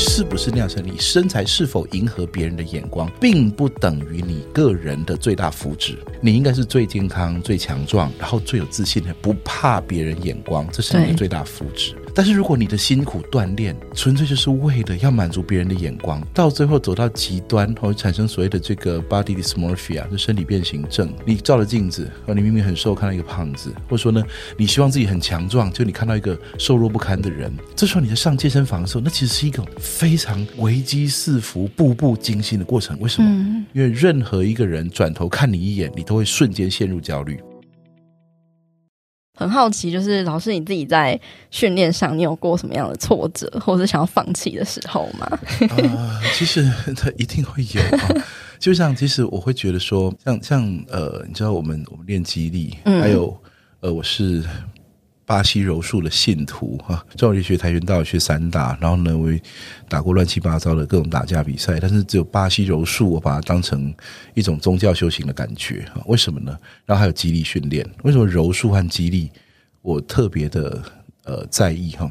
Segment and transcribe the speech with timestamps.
[0.00, 5.94] 是不是那样身，你身材是否迎合别人的眼光，并不等于你个人的最大福祉。
[6.22, 11.92] 你应该是最健康、最强壮，然后最有自信的，不怕别人眼光，这是你的最大福祉。
[12.14, 21.12] 但是如果你的辛苦锻炼纯粹就是为了要满足别人的眼光，到最后走到极端，会产生所谓的这个 body dysmorphia，就身体变形症。
[21.24, 24.22] 你照了镜子，你明明很瘦，看到一个胖子，或者说呢，
[24.56, 32.98] 你希望自己很强壮，就你看到一个瘦弱不堪的人，这时候你在上健身房的时候，那其实是一个非常危机四伏、步步惊心的过程。
[33.00, 33.66] 为什么？
[33.72, 37.38] 因为任何一个人转头看你一眼，你都会瞬间陷入焦虑。
[39.40, 41.18] 很好奇，就是老师你自己在
[41.50, 45.26] 训练上，你有过什么样的挫折，或者是想要放弃的时候吗？
[45.30, 46.62] 啊、呃， 其实
[46.94, 48.24] 他一定会有啊。
[48.60, 53.34] 就像其实我会觉得说，像像呃，你知道我们我们练肌力，嗯、还有
[53.80, 54.44] 呃，我是。
[55.30, 59.40] 巴西柔术的信徒哈，从小学跆拳道，学散打，然后呢，我也
[59.88, 63.94] 打过乱七八糟的各种打架比赛，但是只有巴西柔术，我把它当成
[64.34, 66.02] 一种宗教修行的感觉哈。
[66.06, 66.58] 为什么呢？
[66.84, 69.30] 然后还有肌力训练，为什么柔术和肌力
[69.82, 70.82] 我特别的
[71.22, 72.10] 呃在意哈？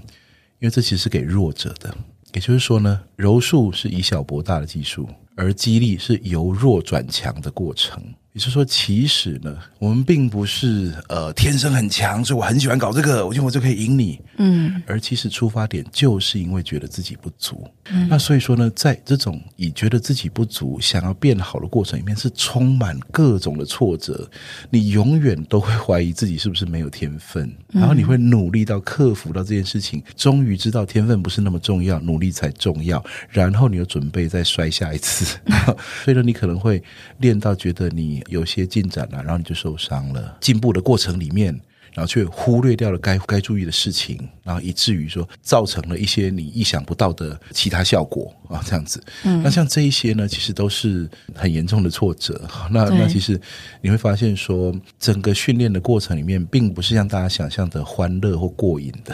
[0.59, 1.93] 因为这其实是给弱者的，
[2.35, 8.01] 也就是说呢，柔术是以小博大的技术，而肌力是由弱转强的过程。
[8.33, 14.21] 也就是说，其实呢，我们并不是呃天生很强，所以我很喜欢搞这个，我觉得我就可以赢你。
[14.37, 17.67] 嗯，而其实出发点就是因为觉得自己不足。
[17.91, 24.29] 嗯，那所以说呢，在这种以觉得自己不足想要变好的过程里面，是充满各种的挫折。
[24.69, 33.03] 你永远都会怀疑自己是不是没有天分，然后你会努力到克服到这件事情，终于知道天分不是那么重要，努力才重要。
[33.27, 35.39] 然后你又准备再摔下一次，
[36.05, 36.81] 所以呢，你可能会
[37.17, 38.18] 练到觉得你。
[38.27, 40.37] 有些进展了，然后你就受伤了。
[40.39, 41.53] 进步的过程里面，
[41.93, 49.03] 然后却忽略掉了该该注意的事情，然后以至于说造成了一些你意想不到的其他效果啊，这样子。
[49.23, 52.47] 嗯，那像这一些呢，其实都是很严重的挫折。
[52.71, 53.39] 那那其实
[53.81, 59.13] 你会发现说，整个训练的过程里面，并不是像大家想象的欢乐或过瘾的。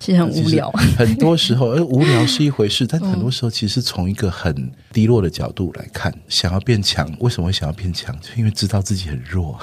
[0.00, 8.18] 其实很无聊，很多时候，而无聊是一回事， 但很多时候，其实从一个很低落的角度来看，想要变强，为什么会想要变强？
[8.20, 9.60] 就因为知道自己很弱，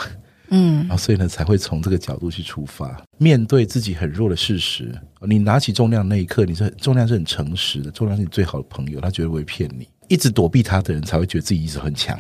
[0.49, 4.93] 嗯，然后所以呢，才会从这个角度去出发，面对自己很弱的事实。
[5.27, 9.87] 你拿起重量那一刻，你是重量是很诚实的，重量是你最好的朋友，他绝对不会骗你。
[10.07, 12.17] 一直躲避他的人，才会觉得自己一直很强。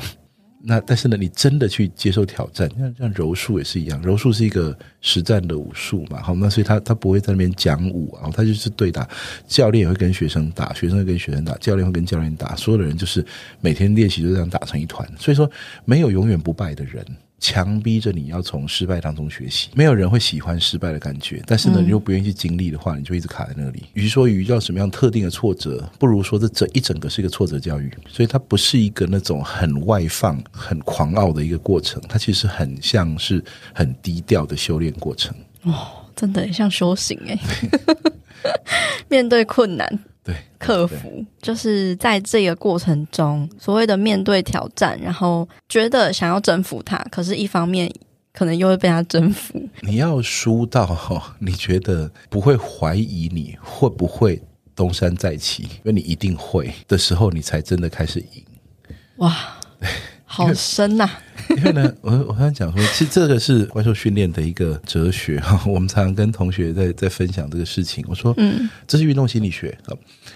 [0.67, 9.07] 那但是呢，你真的去接受挑战，像像柔术也是一样，柔术是一个实战的武术嘛，好，那所以他他不会在那边讲武啊，他就是对打，
[9.47, 13.25] 教练也会跟学生打，学生会跟学生打，教练会跟教练打，所有的人就是
[13.61, 15.49] 每天练习就这样打成一团，所以说
[15.85, 17.05] 没有永远不败的人。
[17.39, 21.41] 强逼着你要从失败当中学习，没有人会喜欢失败的感觉。
[21.45, 23.83] 但是呢，你又不愿意去经历的话，你就一直卡在那里。
[23.93, 27.91] 与其说遇到什么样特定的挫折，不如说这整一整个是一个挫折教育。
[28.09, 33.43] 所以它不是一个那种很外放、很狂傲的一个过程，它其实很像是
[33.73, 35.35] 很低调的修炼过程。
[35.61, 37.39] 哦，真的很像修行哎，
[39.09, 39.99] 面对困难。
[40.27, 47.89] 对，克服就是在这个过程中，所谓的面对挑战，然后觉得想要征服他，可是一方面
[48.33, 49.57] 可能又会被他征服。
[49.79, 54.43] 你要输到哈，你觉得不会怀疑你会不会
[54.75, 58.43] 东山再起，因为你一定会的时候，你才真的开始赢。
[59.19, 59.33] 哇，
[60.29, 61.21] 好深呐、啊！
[61.55, 65.59] 因为呢，我我刚才讲说，其实这个是怪兽训练的一个哲学哈。
[65.65, 68.03] 我们常常跟同学在在分享这个事情。
[68.09, 69.75] 我说，嗯，这是运动心理学。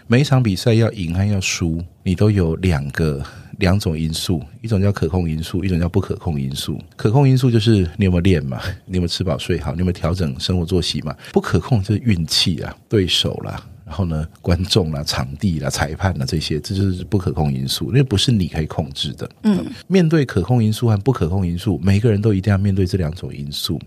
[0.08, 3.22] 每一场比赛要赢还要输，你都有两个
[3.60, 6.80] 两种因素，一种叫可控因素，一种叫不可控因素。
[6.96, 11.14] 可控因素就是你有没有练嘛，你有没有吃饱睡好，你有没有调整生活作息嘛。
[11.34, 13.62] 不可控就是运气啊，对手啦。
[13.92, 19.30] 然后呢，观众啦、场地啦、裁判啦，这些，这就是不可控因素，那不是你可以控制的。
[19.44, 23.78] 嗯，面对可控因素和不可控因素，每个人都一定要面对这两种因素。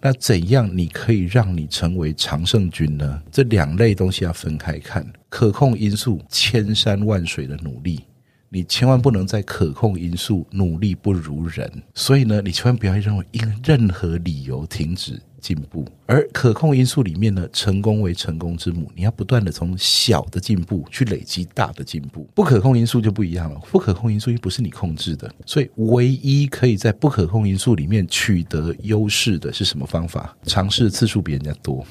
[0.00, 3.22] 那怎样你可以让你成为常胜军呢？
[3.30, 5.06] 这两类东西要分开看。
[5.28, 8.00] 可控因素，千山万水的努力，
[8.48, 11.70] 你千万不能在可控因素努力不如人。
[11.92, 15.20] 所以呢，你千万不要认为因任何理由停止。
[15.42, 22.26] 进步，而可控因素里面呢，成功为成功之母，你要不断的从小的进步去累积大的进步。
[22.32, 30.34] 不可控因素就不一样了，不可控因素又不是你控制的，所以唯一可以在不可控因素里面取得优势的是什么方法？
[30.44, 31.84] 尝试次数比人家多，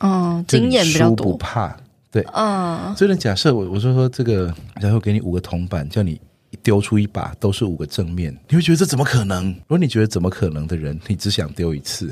[0.00, 1.76] 哦，经验比较多，不怕，
[2.10, 6.18] 对，啊、哦，所以呢，假设我我说说这个，然后给你五个铜板，叫你
[6.62, 9.50] 丢出一把都是五个正面，你会觉得这怎么可能？
[9.52, 12.10] 如果你觉得怎么可能的人，你只想丢一次。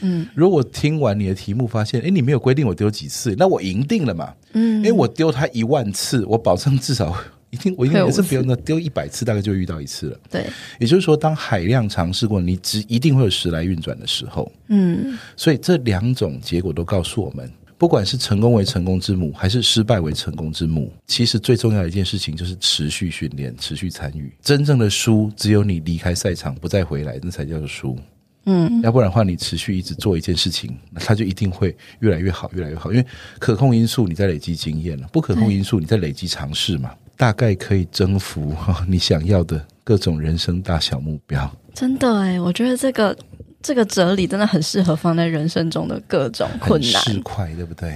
[0.00, 4.32] 嗯，如果听完你的题目发现，哎，你没有规定我丢几次，那我赢定了嘛。
[4.52, 7.16] 嗯，因为我丢他一万次，我保证至少
[7.50, 10.20] 一定我一定 也是不用的丢一百次，大概就遇到一次了。
[10.30, 10.46] 对，
[10.78, 14.50] 也就是说，当海量尝试过，你只一定会有时来运转的时候。
[14.68, 17.50] 嗯，所以这两种结果都告诉我们。
[17.78, 24.30] 不管是成功为成功之母，还是失败为成功之母，其实最重要的一件事情就是持续训练、持续参与。
[24.42, 27.98] 真正的输，只有你离开赛场不再回来，那才叫做输。
[28.44, 32.90] 嗯，要不然的话，你持续一直做一件事情，那它就一定会越来越好，越来越好。
[32.92, 33.06] 因为
[33.38, 38.54] 可控因素你在累积经验了，不可控因素你在累积尝试嘛，大概可以征服
[38.88, 41.50] 你想要的各种人生大小目标。
[41.74, 43.16] 真的哎，我觉得这个。
[43.62, 47.94] 这个哲理真的很适合放在人生中的各种困难，是快对不对？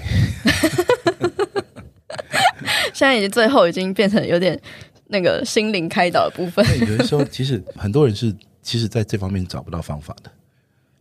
[2.93, 4.61] 现在已经最后已经变成有点
[5.07, 6.63] 那个心灵开导的部分。
[6.87, 8.31] 有的时候，其实很多人是
[8.65, 10.31] 其实在这方面找不到方法的。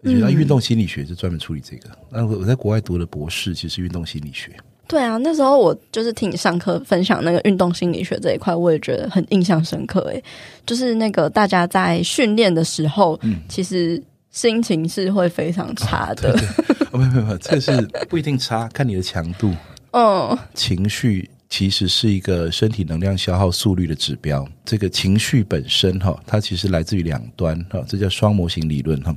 [0.02, 1.90] 你觉得运动心理学就专门处理这个。
[2.12, 4.52] 那、我、我在国外读的博士，其实运动心理学。
[4.88, 10.02] 对啊，那时候我就是听你上课分享那个运动心理学这一块，我也觉得很印象深刻。
[10.12, 10.24] 诶，
[10.66, 14.04] 就是那个大家在训练的时候，嗯，其实。
[14.34, 19.54] 心情是会非常差的， 哦、对对哦，没有没有，这是不一定差，看你的强度。
[19.94, 24.44] 嗯，情绪其实是一个身体能量消耗速率的指标。
[24.66, 29.16] 这个情绪本身哈，它其实来自于两端哈，这叫双模型理论哈。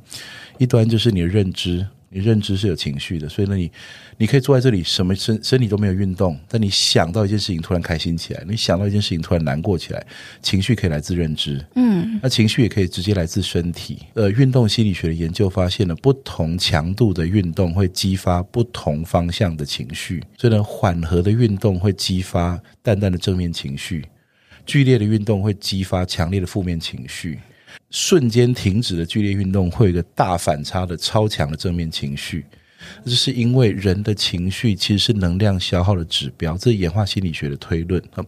[0.59, 1.87] 一端就是你的认知。
[2.17, 3.71] 你认知是有情绪的，所以呢，你
[4.17, 10.03] 你可以坐在这里，什么身身体都没有运动，但你想到一件事情，突然开心起来；你想到一件事情，突然难过起来。
[10.41, 13.99] 情绪可以来自认知，嗯，那情绪也可以直接来自身体。
[14.15, 24.03] 呃，运动心理学的研究发现了，不同强度的运动会激发不同方向的情绪，所以呢，缓和的运动会激发淡淡的正面情绪，
[24.65, 27.39] 剧烈的运动会激发强烈的负面情绪。
[27.97, 32.45] 瞬间停止的剧烈运动会有一个大反差的超强的正面情绪，
[33.07, 38.23] 这是因为人的情绪其实是能量消耗的指标，这是演化心理学的推论啊。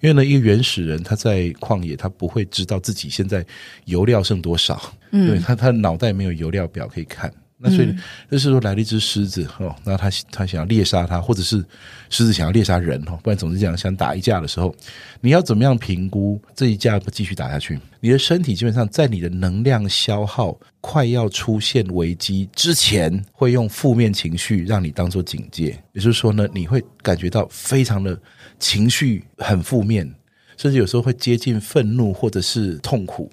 [0.00, 3.44] 因为呢，一个原始人他在旷野，他不会知道自己现在
[3.84, 4.80] 油料剩多少，
[5.10, 7.30] 嗯，对他，他脑袋没有油料表可以看。
[7.62, 7.94] 那所以，
[8.28, 11.64] 就是说来了一只狮子哦，那他他想要猎杀它，或者是
[12.10, 14.74] 狮子想要猎杀人哦，不然总是讲想打一架的时候，
[15.20, 17.78] 你要怎么样评估这一架不继续打下去？
[18.00, 28.18] 你的身体基本上在你的能量消耗快要出现危机之前，会用负面情绪让你当做警戒，也就是说呢，你会感觉到非常的
[28.58, 30.12] 情绪很负面，
[30.56, 33.30] 甚至有时候会接近愤怒或者是痛苦。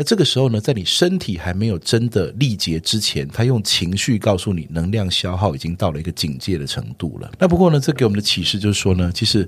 [0.00, 7.30] 那这个时候呢，在你身体还没有真的力竭之前，他用情绪告诉你，能量消耗已经到了一个警戒的程度了。
[7.38, 9.46] 那不过呢，这给我们的启示就是说呢，其实，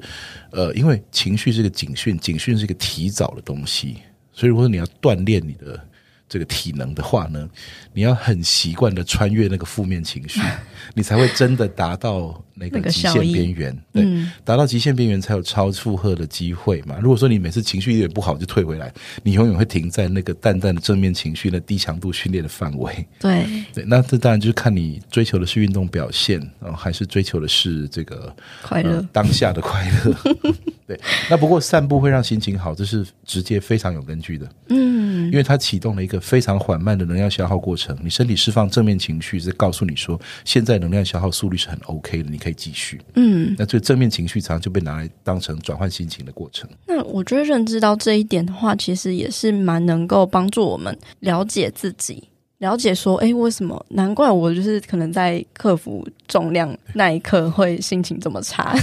[0.50, 3.96] 呃，因为情绪是个警讯，警讯是一个提早的东西，
[4.30, 5.88] 所以如果你要锻炼你的。
[6.28, 7.46] 这个体能的话呢，
[7.92, 10.40] 你要很习惯的穿越那个负面情绪，
[10.96, 13.76] 你才会真的达到那个极限边缘。
[13.92, 14.04] 对，
[14.44, 16.96] 达到极限边缘才有超负荷的机会嘛。
[17.00, 18.92] 如果说你每次情绪有点不好就退回来，
[19.22, 23.06] 你永远会停在那个淡淡的正面情绪的低强度训练的范围。
[23.18, 26.40] 对 对，那这当然就是看你追求的是运动表现，
[26.76, 30.16] 还是追求的是这个快乐、呃、当下的快乐。
[30.86, 30.98] 对，
[31.30, 34.48] 那不过散步会让心情好，这是直接非常有根据的。
[34.68, 43.00] 嗯，因为它启动了一个非常缓慢的能量消耗过程，你身体释放正面情绪，是告诉你说现在能量消耗速率是很 OK 的，你可以继续。
[43.14, 46.68] 嗯，那这个正面情绪常常就被拿来当成转换心情的过程。
[46.86, 52.28] 那我觉得认知到这一点的话，其实也是蛮能够帮助我们了解自己。
[52.58, 53.84] 了解说，哎，为什么？
[53.88, 58.62] 难怪我就是可能在克服重量那一刻会心情这么差。
[58.62, 58.78] 啊、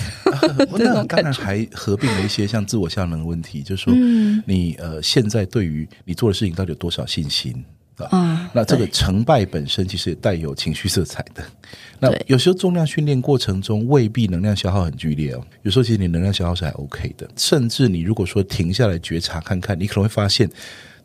[0.77, 3.93] 那当然还合并了一些像自我效能的问题，就是说，
[4.45, 7.63] 你呃现在对于你做的事情到底有多少信心
[8.05, 8.17] 啊？
[8.17, 11.43] 啊那这个成败本身其实也带有情绪色彩的。
[11.99, 17.29] 那有时候重量训练过程中未必能量消耗很剧烈哦，有时候其实你能量消耗是还 OK 的。
[17.35, 20.49] 甚至你如果说停下来觉察看看，你可能会发现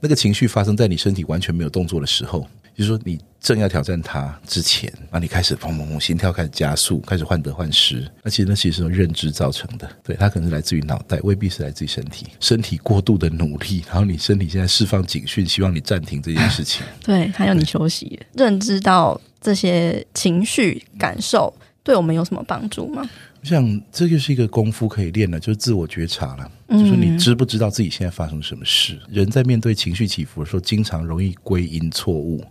[0.00, 2.46] 那个情绪发生在你身体完全没有动作的时候。
[2.74, 8.10] 就是说，你正要挑战它之前，那你开始砰砰砰，心跳开始加速，开始患得患失。
[8.22, 12.26] 那其实那其实是认知造成的，对，它可能是来自于脑袋，未必是来自于身体。
[12.40, 16.84] 身体过度的努力，然后你身体现在释放警讯，希望你暂停这件事情。
[17.04, 18.18] 对，还有你休息。
[18.32, 23.08] 认知到这些情绪感受，对我们有什么帮助吗？
[23.40, 26.50] 我想这就是一个功夫可以练的，就是自我觉察了。
[26.70, 28.98] 就是说你知不知道自己现在发生什么事？
[29.10, 32.42] 人在面对情绪起伏的时候，经常容易归因错误。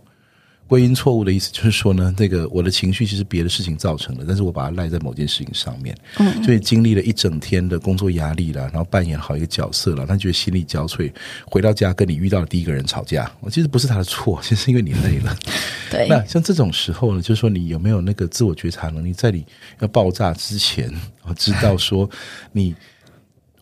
[0.66, 5.94] 归因错误的意思就是说呢，这个我的情绪其实别的事情造成的，但是我把它赖在某件事情上面。
[6.18, 11.12] 嗯，所以经历了一整天的工作压力了，然后扮演好一个角色了，他觉得心力交瘁，
[11.46, 15.36] 回到家跟你遇到的第一个人吵架，我其实不是他的错，其实是因为你累了。
[15.92, 19.44] 对，那像这种时候呢，就是说你有没有那个自我觉察能力，在你
[19.80, 20.90] 要爆炸之前，
[21.24, 22.08] 我知道说
[22.52, 22.74] 你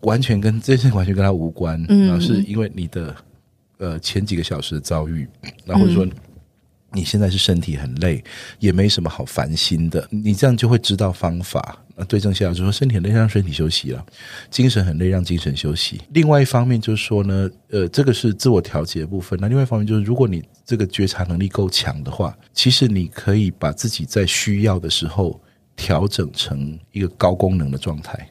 [0.02, 3.14] 完全跟这件事完全跟他无关，嗯，然后是因为你的
[3.78, 5.28] 呃前几个小时的遭遇，
[5.66, 6.06] 然后说。
[6.94, 8.22] 你现在是身体很累，
[8.58, 10.06] 也没什么好烦心的。
[10.10, 11.78] 你这样就会知道方法。
[11.94, 14.02] 那对症下药，就说身体很累，让身体休息了；
[14.50, 16.00] 精神很累，让精神休息。
[16.10, 19.38] 另外一方面就是说呢，呃，这个是自我调节的部分。
[19.40, 25.38] 那另外一方面就是，如果你这个觉察能力够强的话，其实你可以把自己在需要的时候
[25.76, 28.26] 调整成一个高功能的状态。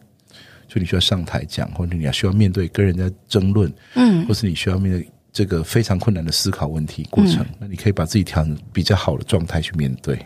[0.68, 5.08] 就你需要上台讲，或者你要需要面对跟人家争论，嗯，或是你需要面对。
[5.34, 10.20] 这个非常困难的思考问题过程，那你可以把自己调成比较好的状态去面对。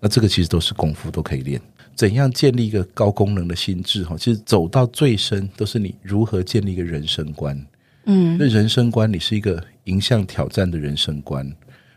[0.00, 1.60] 那这个其实都是功夫，都可以练。
[1.94, 4.02] 怎样建立一个高功能的心智？
[4.04, 7.66] 哈，其实走到最深，都是你如何建立一个人生观。
[8.06, 11.48] 嗯，那人生观，你是一个迎向挑战的人生观。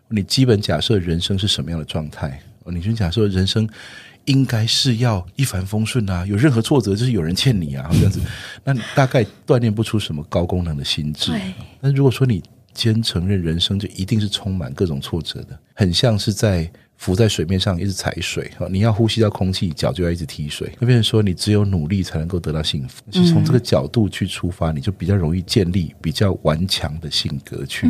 [0.09, 2.39] 你基本假设人生是什么样的状态？
[2.63, 3.67] 哦，你就假设人生
[4.25, 8.19] 应该是要一帆风顺啊，有任何挫折就是有人欠你啊，这样子。
[8.63, 11.31] 那你大概锻炼不出什么高功能的心智。
[11.79, 12.43] 那如果说你
[12.75, 20.71] 先承认人生就一定是充满各种挫折的，很像是在浮在水面上一直踩水，你要呼吸到空气，脚就要一直踢水。
[20.79, 27.87] 那变成说你只有努力才能够得到幸福，是从这个角度去出发，你就比较容易建立比较顽强的性格去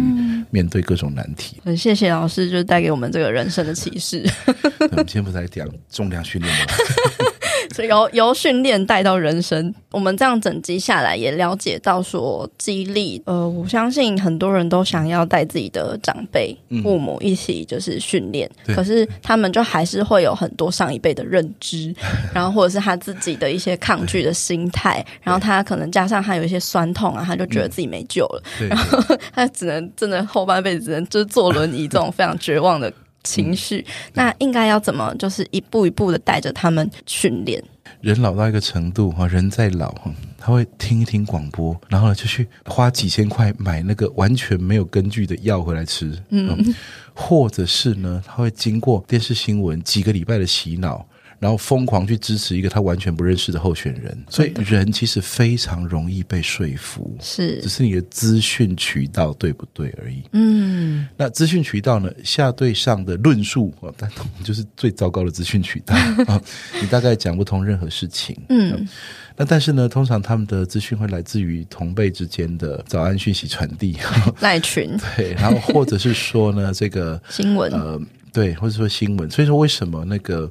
[0.50, 1.62] 面对各种难题。
[1.63, 4.27] 很谢谢老师，就是带给我们这个人生的启示。
[4.46, 6.74] 我们今天不是来讲重量训练吗？
[7.75, 13.22] 所以由由训练带到人生，我们这样整集下来也了解到说激励。
[13.25, 21.94] 呃，我相信很多人都想要带自己的长辈、父母一起就是训练，嗯、可是他们就还是会有很多上一辈的认知，
[22.34, 32.89] 然后或者是他自己的一些抗拒的心态，然后他可能加上他有一些酸痛啊，他就觉得自己没救了， 然后他只能真的后半辈子只能就是坐轮椅这种非常绝望的。
[33.25, 35.13] 情绪，那应该要怎么？
[35.20, 37.62] 就是一步一步的带着他们训练。
[38.00, 46.74] 人老到一个程度哈，人在老哈，他会听一听广播，然后呢就去花几千块买那个完全没有根据的药回来吃，嗯，
[47.13, 51.05] 或者是呢，他会经过电视新闻几个礼拜的洗脑。
[51.39, 60.24] 然后疯狂去支持一个他完全不认识的候选人，所以人其实非常容易被说服，是，只是你的资讯渠道对不对而已。
[60.32, 64.10] 嗯，那资讯渠道呢，下对上的论述啊，但
[64.44, 65.96] 就是最糟糕的资讯渠道
[66.27, 66.42] 啊，
[66.82, 68.36] 你大概讲不通任何事情。
[68.50, 68.88] 嗯，
[69.36, 73.98] 那但是呢，通常他们的资讯会来自于同辈之间的早安讯息传递，
[74.39, 74.98] 赖群。
[75.18, 77.72] 对，然后或者是说呢，这个新闻。
[77.72, 78.01] 呃，
[78.32, 80.50] 对，或者说新闻，所以说为什么那个。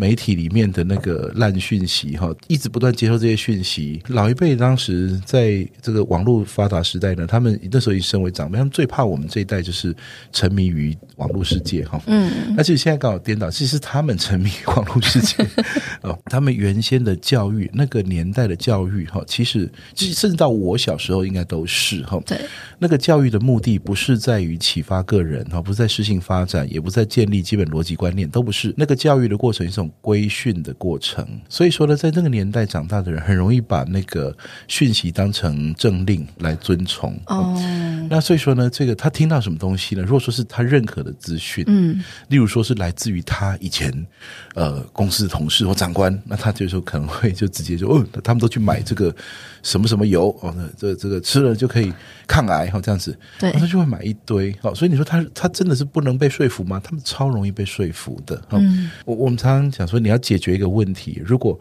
[0.00, 4.02] 媒体里面的那个烂讯息哈，一直不断接受这些讯息。
[4.08, 9.94] 老一辈当时在这个网络发达时代呢，他们那时候已身为长辈，他们最怕我们这一代就是
[10.32, 12.00] 沉迷于网络世界哈。
[12.06, 15.46] 嗯，那其实现在刚好颠倒，其实是他们沉迷于网络世界
[16.00, 16.18] 哦。
[16.24, 22.18] 他们原先的教育，那个年代的教育哈，其实其实甚至到我小时候应该都是哈。
[22.24, 22.40] 对，
[22.78, 28.72] 那个教育的目的不是在于启发个人哈，不是在适性发展，也不是在建立基本逻辑观念，都不是。
[28.78, 29.89] 那个教育的过程是一种。
[30.00, 34.36] 规训的过程，所以说呢，在那个年代长大的人很容易把那个
[34.68, 37.12] 讯息当成政令来遵从。
[37.26, 40.02] 哦、嗯，那所以说呢，这个他听到什么东西呢？
[40.02, 43.92] 如果说是他认可的资讯，嗯，例如说是来自于他以前
[44.54, 49.14] 呃公司的同事或长官，那他就说可能会就直接就哦，他们都去买这个
[49.62, 51.92] 什么什么油哦，那这这个吃了就可以
[52.26, 54.54] 抗癌哈，这样子，对，他就会买一堆。
[54.62, 56.80] 哦，所以你说他他真的是不能被说服吗？
[56.82, 58.42] 他们超容易被说服的。
[58.50, 60.00] 嗯，我我们常常讲说。
[60.00, 61.58] 你要解决一个问题，如果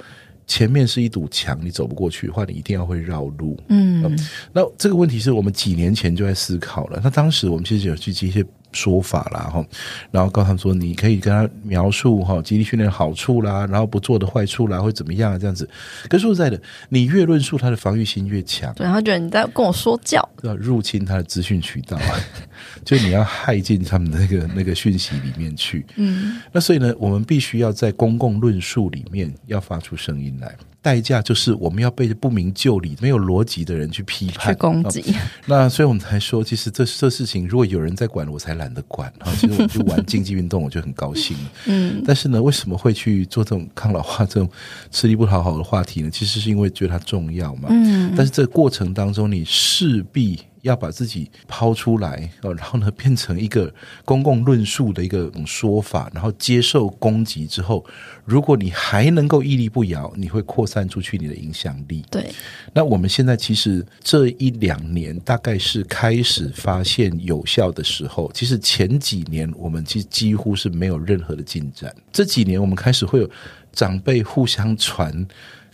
[0.47, 3.57] 前面是一堵墙，你走不过去的话，你一定要会绕路。
[3.67, 4.17] 嗯，
[4.53, 7.01] 那这个问题是我们几年前就在思考了。
[7.03, 8.45] 那当时我们其实有去接一些。
[8.71, 9.65] 说法啦哈，
[10.11, 15.37] 然后告诉他说，你可以跟他描述哈，激励训练的好处啦，然后不做的坏处啦，会怎么样啊？
[15.37, 15.67] 这样子。
[16.09, 18.73] 可是说实在的，你越论述，他的防御心越强。
[18.75, 22.19] 对，他觉得你在跟我说教，要入侵他的资讯渠道啊，
[22.85, 25.85] 就你要害进他们的那个那个讯息里面去。
[25.95, 30.55] 嗯，那所以呢，我们必须要在公共论述里面要发出声音来。
[30.81, 35.03] 代价就是我们要被不明就里、没有逻辑的人去批判、去攻击。
[35.45, 39.31] 那所以我们才说，其实这这事情如果有人在管，我才懒得管啊。
[39.37, 41.35] 其实我就玩竞技运动，我就很高兴。
[41.65, 44.49] 嗯，但是呢，为什么会去做这种抗老化、这种
[44.89, 46.09] 吃力不讨好的话题呢？
[46.09, 47.67] 其实是因为觉得它重要嘛。
[47.69, 53.73] 嗯，但是这个过程当中，你势必要把自己抛出来哦，然后呢变成一个
[54.05, 57.85] 公共论述的一个说法，然后接受攻击之后，
[58.25, 62.03] 如果你还能够屹立不摇，你会扩散出去你的影响力。
[62.11, 62.31] 对，
[62.73, 71.93] 那我们现在其实这一两年大概是开始发现有效的时候，其实前几年我们其实几乎是没有任何的进展。
[72.11, 73.29] 这几年我们开始会有
[73.71, 75.27] 长辈互相传。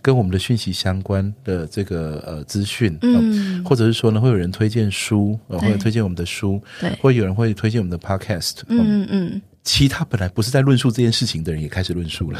[0.06, 12.38] 跟我们的讯息相关的这个呃资讯，嗯，或者是说呢，会有人推荐书，呃，或者推荐我们的书，对，会有人会推荐我们的 podcast，嗯嗯，其他本来不是在论述这件事情的人也开始论述了。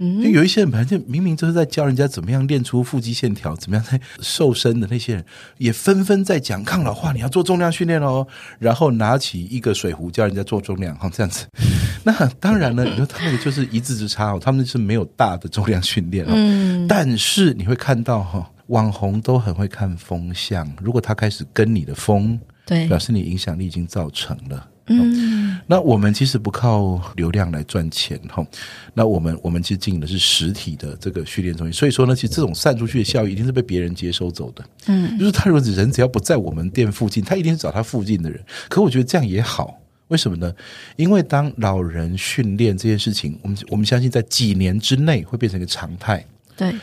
[0.00, 5.24] 嗯，就有一些人本来就明明就是在教人家怎么样练出腹肌线条，怎么样在瘦身的那些人，
[5.58, 8.26] 也纷纷在讲抗老化，你要做重量训练哦，
[8.58, 11.46] 然后拿起一个水壶教人家做重量，哈，这样子。
[12.02, 16.30] 那当然了，你说他们就是一字之差哦，他们是没有大的重量训练哦。
[16.34, 24.66] 嗯，但是你会看到哈，网红都很会看风向，如果他开始跟你的风，对，表示你影响力已经造成了。
[24.90, 28.44] 嗯，那我们其实不靠流量来赚钱哈。
[28.92, 34.64] 那我们我们其实经营的是实体的这个训练中心，所以说呢，其实这种散出去的效益一定是被别人接收走的。
[34.86, 38.42] 嗯，就是他如果人只要不在我们店附近，他一定是找他附近的人。
[38.68, 39.78] 可我觉得这样也好，
[40.08, 40.52] 为什么呢？
[40.96, 46.24] 因为当老人训练这件事情，我们我们相信在几年之内会变成一个常态。
[46.56, 46.74] 对。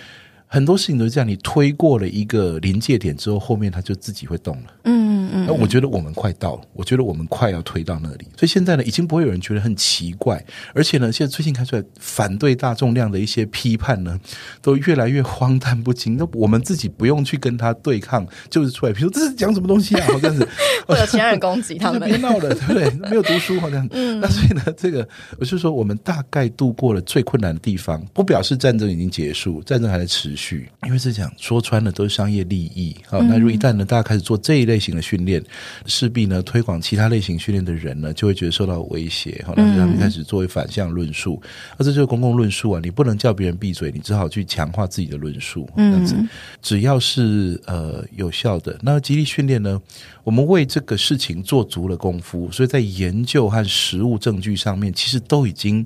[0.47, 4.73] 很多事情都是这样，你推过了一个临界点之后，后面它就自己会动了。
[4.85, 5.45] 嗯嗯。
[5.45, 10.43] 那我觉得我们快到了，我觉得我们快要推到那里，所以现在呢，已经不会有人觉得很奇怪。
[10.73, 14.17] 而且呢，现在最近看出来反对大重量的一些批判呢，
[14.61, 16.15] 都越来越荒诞不经。
[16.15, 20.07] 那我们自己不用去跟他对抗，就是出来，比如说这是讲什么东西啊？
[20.07, 20.47] 好像是
[20.87, 22.89] 会有其他人攻击他们，别闹了，对不对？
[23.09, 23.85] 没有读书好像。
[23.91, 24.19] 嗯。
[24.23, 25.05] 那所以呢，这个
[25.39, 30.36] 我就说，我们大概度过了最困难的地方，不表示战争已经结束，战争还在持续。
[30.83, 35.43] 因为是讲说穿了都是商业利益，好，那如果一旦呢大家开始做这一类型的训练，
[35.85, 41.41] 势必呢推广其他类型训练的人呢就会觉得受到威胁，好，那他们开始作为反向论述，
[41.77, 46.15] 那这就是公共论述啊，你不能叫别人闭嘴，你只好去强化自己的论述，这样子，
[46.61, 49.81] 只要是呃有效的，那肌力训练呢，
[50.23, 55.85] 我们为这个事情做足了功夫，所以在研究和实物证据上面，其实都已经。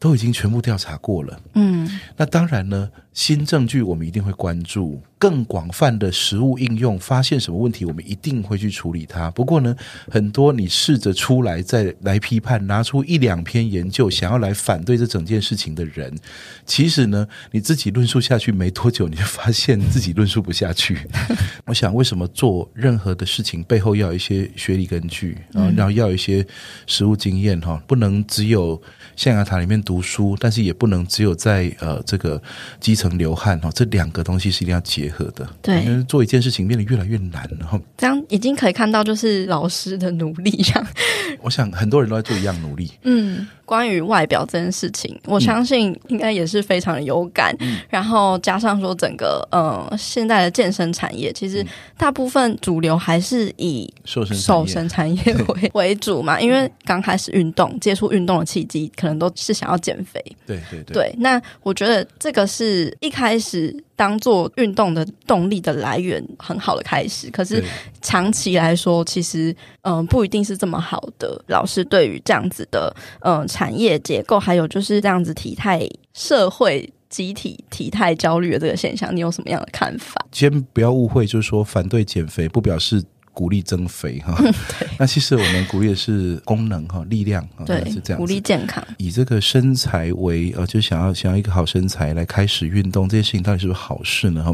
[0.00, 9.28] 都已经全部调查过了，嗯，那当然呢，新证据我们一定会关注，更广泛的实物应用，发现什么问题，我们一定会去处理它。
[9.32, 9.74] 不过呢，
[10.08, 16.16] 很多你试着出来再来批判，拿出一两篇研究，想要来反对这整件事情的人，
[16.64, 20.96] 其实呢，你自己论述下去没多久，你就发现自己论述不下去。
[21.66, 25.36] 我想，为什么做任何的事情背后要有一些学理根据，
[25.74, 26.46] 然后要有一些
[26.86, 28.80] 实物经验哈，不能只有
[29.16, 32.40] 象牙塔里面读书，但是也不能只有在呃这个
[32.78, 35.48] 基层流汗哦，这两个东西是一定要结合的。
[35.62, 37.80] 对，因为做一件事情变得越来越难然后。
[37.96, 40.86] 这样已经可以看到，就是老师的努力这样。
[41.40, 42.90] 我想很多人都在做一样努力。
[43.04, 43.46] 嗯。
[43.68, 47.54] 关于外表这件事情，我相信应该也是非常的有感。
[47.60, 51.62] 嗯、然后加上说，整个呃现在的健身产业，其实
[51.98, 56.40] 大部分主流还是以瘦身瘦身产业为 为主嘛。
[56.40, 60.18] 因为刚开始运动、接触运动的契机，可能都是想要减肥。
[60.46, 60.94] 对对对。
[60.94, 63.84] 对，那我觉得这个是一开始。
[63.98, 67.28] 当做运动的动力的来源，很好的开始。
[67.32, 67.60] 可是
[68.00, 69.50] 长期来说，其实
[69.82, 71.42] 嗯、呃，不一定是这么好的。
[71.48, 75.84] 老师对于这样子的嗯、呃、产业结构，还有就是这样子体态
[76.14, 80.24] 社会集体体态焦虑的这个现象，你有什么样的看法？
[80.30, 83.02] 先不要误会，就是说反对减肥不表示。
[83.38, 84.36] 鼓励增肥哈，
[84.98, 88.18] 那其实我们鼓励的是功能哈，力量啊，对，是这样。
[88.18, 94.42] 鼓励健康，以这个身材为呃，就想要想要一个好身材来开始运动，这件事情到底是不是好事呢？
[94.42, 94.52] 哈。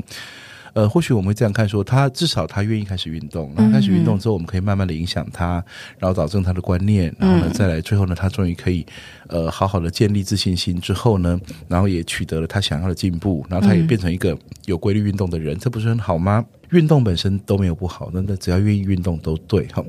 [0.74, 5.64] 呃，或许我们会这样看说，说他至少他愿意开始运动，然后开始运动之后，我们可以慢慢的影响他，
[5.98, 8.84] 然后导正他的观念，然后呢，再来最后呢，他终于可以
[9.28, 16.44] 呃好好的建立自信心之后呢，然后也取得了他想要的进步，然后他也变成一个有规律运动的人，这不是很好吗？
[16.70, 19.84] 运动本身都没有不好，那那只要愿意运动都对哈。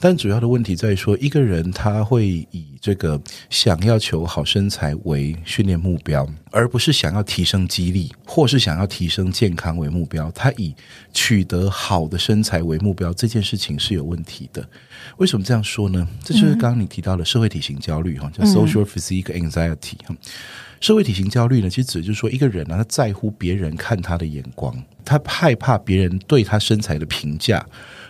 [0.00, 10.30] 但主要的问题在于说，一个人他会以这个想要求好身材为训练目标，而不是想要提升肌力或是想要提升健康为目标。
[10.30, 10.72] 他以
[11.12, 14.64] 取得好的身材为目标，这件事情是有问题的。
[15.16, 16.06] 为什么这样说呢？
[16.22, 19.96] 这就是刚刚你提到的社会体型焦虑哈，叫 social physique anxiety。
[20.80, 27.64] 社会体型焦虑呢，其实指的就是说一个人呢，他在乎别人看他的眼光，他害怕别人对他身材的评价，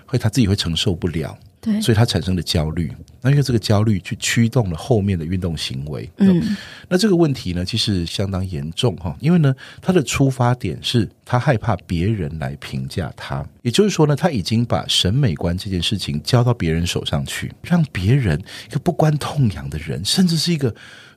[0.07, 1.37] 会他自己会承受不了。
[1.61, 2.89] 对，所以他产生了焦虑，
[3.21, 6.09] 那因为这个焦虑去驱动了后面的运动行为。
[6.19, 6.57] 嗯，
[6.89, 9.53] 那这个问题呢，其实相当严重哈，因为呢，
[9.83, 13.45] 他的出发点是他害怕别人来评价他。
[13.63, 20.73] 也就是说呢，他已经把审美观这件事情交到别人手上去，让别人一个不关痛痒的人，甚至是一个。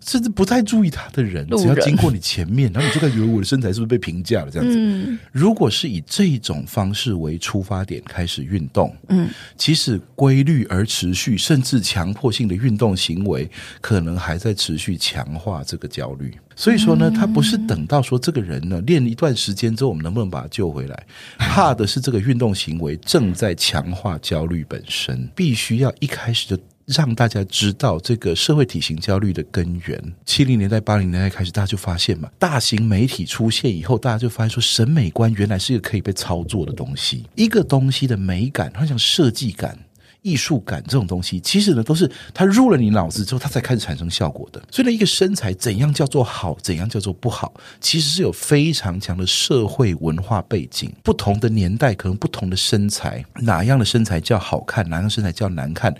[0.05, 4.51] 甚至不太注意他的人，只要经过你前面，然后你就开始以为我的身材是不是被评价了？
[4.51, 16.33] 这样子，嗯，如果是以这种方式为出发点开始运动，嗯，其实规律而持续，甚至强迫性的运动行为，可能还在持续强化这个焦虑。
[16.55, 21.03] 所以说呢，他不是等到说这个人呢练一段时间之后，我们能不能把他救回来？
[21.37, 26.57] 怕的是这个运动行为正在强化焦虑本身，必须要一开始就。
[26.95, 30.13] 让大家知道这个社会体型焦虑的根源。
[30.25, 37.25] 七零年代、八零年代开始，大家就发现嘛，大型媒体出现以后，大家就发现说，审美观原来是一个可以被操作的东西。
[37.35, 39.77] 一个东西的美感，好像设计感、
[40.21, 44.61] 艺术感这种东西，其实呢，都是它入了你脑子之后，它才开始产生效果的。
[44.69, 50.91] 所以呢，一个身材怎样叫做好，怎样叫做不好，其实是有非常强的社会文化背景。
[51.03, 55.95] 不同的年代，可能不同的身材，哪样的身材叫好看，哪样身材叫难看。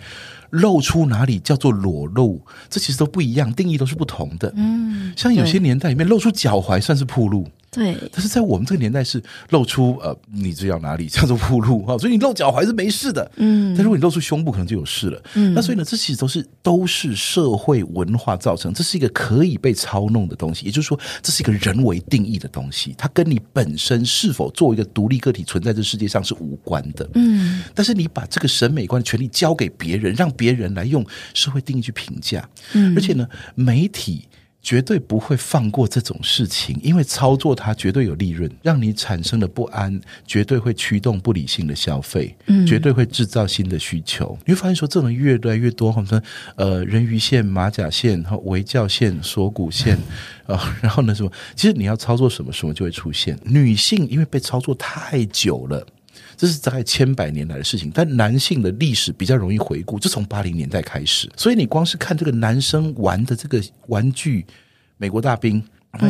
[0.52, 4.52] 露出哪里叫做裸露，这其实都不一样，定义都是不同的。
[4.54, 7.48] 嗯，像有些年代里面露出脚踝算是暴露。
[7.74, 34.28] 对，但是在我们这个年代是露出呃，你知道哪里 叫做暴露哈，所以你露脚踝是没事的，嗯，但如果你露出胸部，可能就有事了，嗯，那所以呢，这其实都是都是社会文化造成，这是一个可以被操弄的东西，也就是说，这是一个人为定义的东西，它跟你本身是否作为一个独立个体存在这世界上是无关的，嗯，但是你把这个审美观的权利交给别人，让别人来用社会定义去评价，嗯，而且呢，媒体。
[34.62, 44.38] 绝对不会放过这种事情，因为操作它绝对有利润，让你产生了不安，绝对会驱动不理性的消费，嗯，绝对会制造新的需求。
[44.46, 46.22] 你会发现说，这种越来越多，好像
[46.54, 49.96] 呃人鱼线、马甲线、和微教线、锁骨线
[50.46, 51.32] 啊、 呃，然后呢什么？
[51.56, 53.36] 其实你要操作什么什么就会出现。
[53.44, 55.84] 女性因为被操作太久了。
[56.36, 61.30] 这是大概千百年来的事情，但男性的历史比较容易回顾，就从八零年代开始。
[61.36, 64.44] 所以你光是看这个男生玩的这个玩具，
[64.96, 65.62] 美国大兵，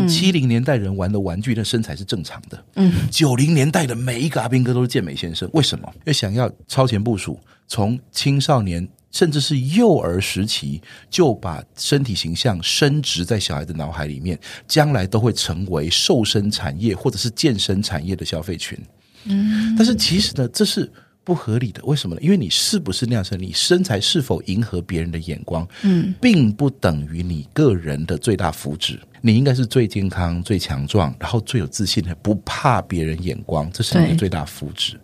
[0.09, 2.65] 七零年代人玩的玩具，那身材是正常的。
[2.77, 5.89] 嗯，九零年代的每一个阿兵哥都是健美先生，为什么？
[5.97, 18.79] 因为想要超前部署，从青少年甚至是幼儿时期就把身体形象深植在小孩的脑海里面，将来都会成为瘦身产业或者是健身产业的消费群。
[19.25, 20.91] 嗯，但是其实呢，这是
[21.25, 21.83] 不合理的。
[21.85, 22.21] 为什么呢？
[22.23, 28.99] 因为你是不是那样身，你身材是否迎合别人的眼光，嗯，并不等于你个人的最大福祉。
[29.21, 34.95] 你应该是最健康、最强壮，然后最有自信的，不怕别人眼光，这是你的最大福祉。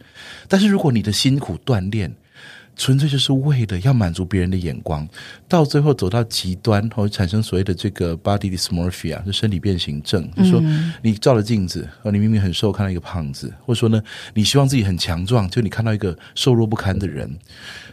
[0.48, 2.12] 但是如果你的辛苦锻炼，
[2.78, 5.06] 纯粹就是为了要满足别人的眼光，
[5.46, 10.30] 到最后走到极端，会产生所谓的这个 body dysmorphia，就身体变形症。
[10.36, 10.62] 就是说，
[11.02, 14.00] 你照了镜子，你明明很瘦，看到一个胖子，或者说呢，
[14.32, 17.36] 你希望自己很强壮，就你看到一个瘦弱不堪的人。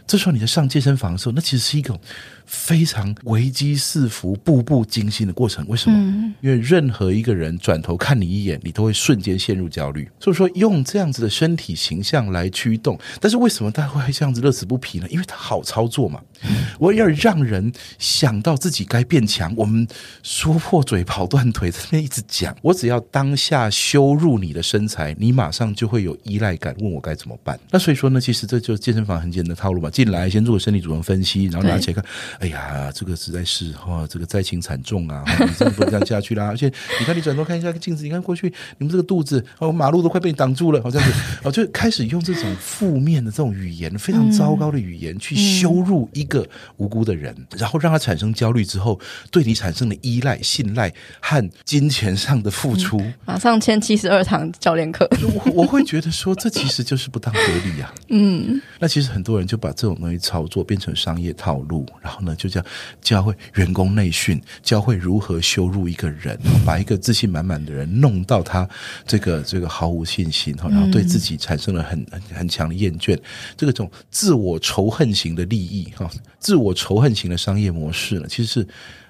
[0.06, 1.98] 这时候你在上健身房的时候，那其实是一个
[2.44, 5.66] 非常危机四伏、步步惊心的过程。
[5.66, 5.98] 为什么？
[5.98, 10.08] 嗯、因为任何一个人转头看你一眼，你都会瞬间陷入焦虑。
[10.20, 15.06] 所以说，用这样子的身体形象来驱动，但是为什么大家会这样子乐此不皮呢？
[15.08, 16.20] 因为它好操作嘛。
[16.78, 19.86] 我要让人想到自己该变强，我们
[20.22, 22.56] 说破嘴跑断腿，在那边一直讲。
[22.62, 27.58] 我只要当下羞辱你的身材，你马上就会有依赖感，问我该怎么办。
[27.70, 29.90] 那所以说呢，其实这就是健身房很简单的套路嘛。
[29.90, 32.04] 进来先做身体组成分析，然后拿起来看，
[32.40, 36.46] 哎呀，这个实在是哈，这个灾情惨重啊，你真的不能这样下去啦。
[36.46, 36.66] 而且
[37.00, 41.10] 你看，你转头看一下镜子，你看过去你们这个肚子哦，马路都快被你挡住了，好像是
[41.44, 55.08] 哦，就开始用这种负面的这种语言，非常糟糕的语言去羞辱一个无辜的人，然后让他产生焦虑之后，对你产生了依赖、信赖和金钱上的付出，马上签七十二堂教练课。
[55.46, 57.94] 我我会觉得说，这其实就是不当得利啊。
[58.10, 59.86] 嗯，那其实很多人就把这。
[59.86, 62.60] 这种东西操作变成商业套路，然后呢，就叫
[63.00, 66.36] 教会员工内训，教会如何羞辱一个人，
[66.66, 68.68] 把一个自信满满的人弄到他
[69.06, 73.16] 这个这个毫无信心，然后对自己产生了很很很强的厌倦，
[73.56, 78.66] 这个种自我仇恨型的利益哈，自我仇恨型的商业模式呢，其实是。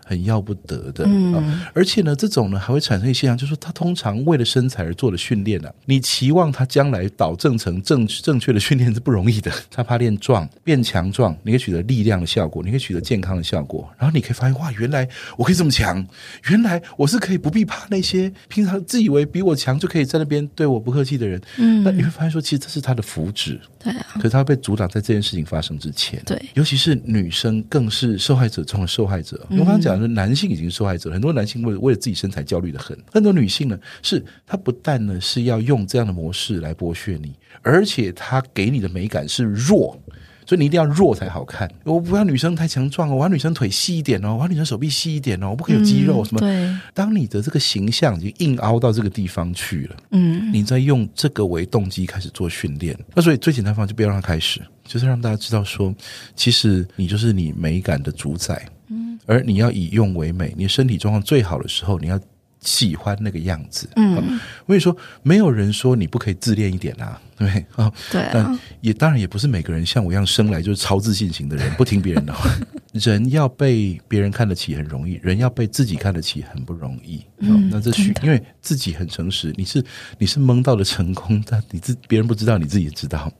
[0.08, 9.50] 很要不得的，嗯，而且呢，这种呢还会产生一些现象，就是说他通常为了身材而做的训练呢，你期望他将来导正成正正确的训练是不容易的。
[9.68, 16.06] 他怕练壮变强壮，你可以取得力量的效果，你可以取得健康的效果，然后你可以发现哇，原来我可以这么强，
[16.50, 21.40] 原来我是可以不必怕那些平常自以为比我强就可以在那边对我不客气的人。
[21.56, 26.22] 嗯，那你会发现说，其实这是他的福祉，对啊，可是他被阻挡在这件事情发生之前。
[26.24, 29.44] 对，尤其是女生更是受害者中的受害者。
[29.50, 29.95] 我刚刚讲。
[29.96, 40.00] 讲说男性已经受害者，很多男性为为了自己身材焦虑的很，很多女性呢，是她不但呢是要用这样的模式来剥削你，而且她给你的美感是弱。
[40.48, 46.38] 所以你一定要弱才好看，我不要女生太强壮哦，我要女生腿细一点哦，我要女生手臂细一点哦，我不可以有肌肉什么。
[46.38, 55.92] 对，当你的这个形象已经硬凹到这个地方去了，嗯，你再用这个为动机开始做训练，那所以最简单方法就不要让它开始，就是让大家知道说，
[56.36, 62.20] 其实你就是你美感的主宰，嗯，而你要以用为美，你身体状况最好的时候，你要。
[62.62, 64.16] 喜欢那个样子，嗯，
[64.64, 67.84] 我跟你说，没有人说你不可以自恋一点啊，对 不对？
[67.84, 72.50] 啊，对啊，但也当然也不是每个人像我一样生来就是超自信型的人，不听别人的话。
[72.94, 77.22] 人要被别人看得起很容易，人要被自己看得起很不容易。
[77.38, 79.84] 嗯，那这需因为自己很诚实，你是
[80.18, 83.30] 你是蒙到了成功，但你自别人不知道，你自己知道。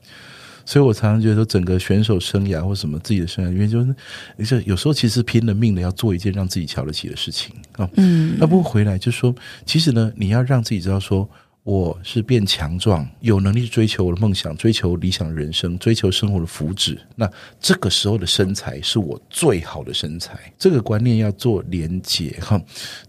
[0.67, 3.95] 所以我常常觉得说，整个选手生涯或什么自己的生涯，因为就是，
[4.35, 7.89] 你说有时候其实拼了命的要做一件让自己瞧得起的事情啊。
[7.95, 9.33] 嗯，那不过回来就说，
[9.65, 11.27] 其实呢，你要让自己知道说。
[11.63, 16.97] 我是变强壮，有能力追求我的梦想，追求理想人生，追求生活的福祉。
[17.13, 20.39] 那这个时候的身材是我最好的身材。
[20.57, 22.57] 这个观念要做连结哈。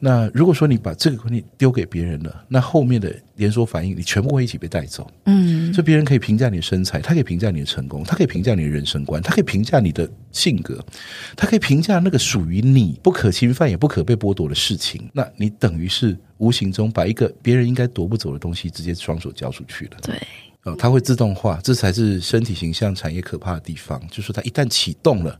[0.00, 5.10] 那如果说你把这个观念丢给别人了，那后面的连锁反应，你全部会一起被带走。
[5.24, 10.84] 嗯，所以别人可以评价你的身材，他可以评价你的成功，他可以评价你的人生观，他可以评价你的性格，
[11.34, 15.08] 他可以评价那个属于你不可侵犯也不可被剥夺的事情。
[15.14, 16.14] 那你等于是。
[16.38, 19.96] 无形中把一个别人应该夺不走的东西，直接双手交出去了。
[20.00, 20.14] 对，
[20.62, 24.00] 哦，它会自动化，这才是身体形象产业可怕的地方。
[24.08, 25.36] 就是它一旦启动了，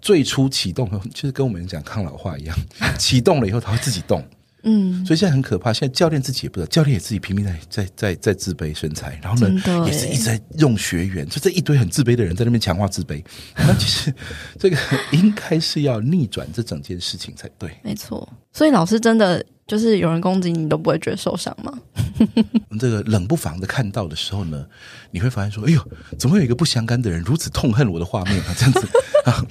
[0.00, 2.56] 最初启动就是跟我们讲抗老化一样，
[2.98, 4.24] 启动了以后它会自己动。
[4.64, 5.72] 嗯，所以现在很可怕。
[5.72, 13.22] 现在教练自己也不知道，教练也自己拼命在在在在自卑身材，然后呢，也是一直在用学员，就这一堆很自卑的人在那边强化自卑。
[13.56, 14.12] 那其实
[14.58, 14.76] 这个
[15.12, 17.70] 应该是要逆转这整件事情才对。
[17.82, 21.72] 没错，所以老师真的就是有人攻击你，你都不会觉得受伤吗？
[22.78, 24.66] 这个冷不防的看到的时候呢，
[25.10, 25.80] 你会发现说：“哎呦，
[26.18, 28.86] 怎么会有一个不相干的人如此痛恨我的画面啊？”这样子
[29.24, 29.44] 啊。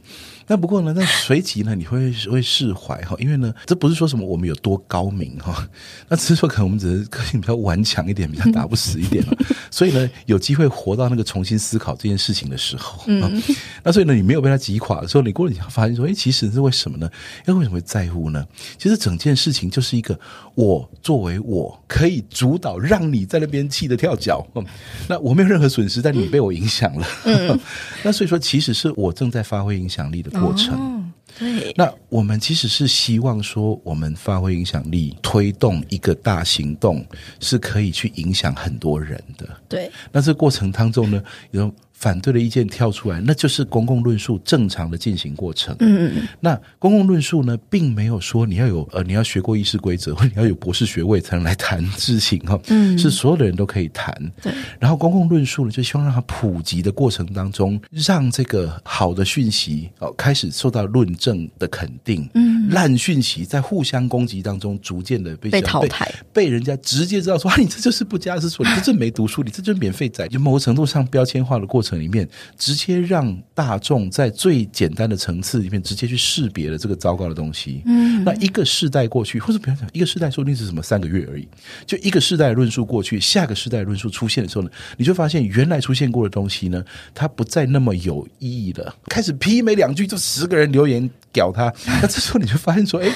[0.46, 5.66] 那不过呢，那随即呢，你会会释怀哈，因为呢，这不是说什么我们有多高明哈，
[6.10, 9.24] 那只是说可能我们只是个性比较顽强一点，比较打不死一点，
[9.72, 13.42] 所以呢，有机会活到那个重新思考这件事情的时候，嗯，
[13.84, 17.10] 那所以呢，你没有被他击垮的时候，你过了你会发现说，哎，其实是为什么呢？
[17.48, 18.46] 因为为什么会在乎呢？
[18.78, 20.20] 其实整件事情就是一个
[20.54, 24.64] 我作为我可以主导，让你在那边气得跳脚，嗯，
[25.10, 27.60] 那我没有任何损失，但你被我影响了，嗯，
[28.04, 30.30] 那所以说，其实是我正在发挥影响力的。
[30.40, 31.04] 过程，哦，
[31.40, 31.74] 对。
[31.78, 37.06] 那我们其实是希望说，我们发挥影响力，推动一个大行动，
[37.40, 39.48] 是可以去影响很多人的。
[39.70, 39.92] 对。
[40.12, 41.74] 那这过程当中呢，有。
[42.04, 45.74] 反对的意见跳出来，那就是公共论述正常的进行过程。
[45.80, 46.28] 嗯嗯。
[46.42, 52.60] 那公共论述呢，并没有说你要有呃，你要学过议事规则，或者你要有博士学位才能来谈事情哈。
[52.68, 53.00] 嗯。
[53.00, 54.14] 是所有的人都可以谈。
[54.42, 54.52] 对。
[54.82, 62.30] 然后公共论述呢，就希望让它普及的过程当中，让这个好的讯息哦开始受到论证的肯定。
[62.34, 62.68] 嗯。
[62.72, 70.28] 烂讯息在互相攻击当中，逐渐的被被淘汰，被人家直接知道说啊，你这就是不加思索，你这就没读书，你这就是免费仔。
[70.28, 71.93] 就某个程度上标签化的过程。
[72.00, 72.28] 里面
[72.58, 77.82] 直接让大众在最简单的层次里面直接去识别了这个糟糕的东西。
[77.86, 81.48] 嗯，那一个世代过去，或者不要讲一个世代，说不定是什么三个月而已。
[81.86, 88.96] 就一个世代的论述过去，下个世代的论述出现的时候呢，你就发现原来出现过的东西呢，它不再那么有意义了。
[89.10, 93.10] 开始批没两句就十个人留言屌他，那这时候你就发现说， 哎，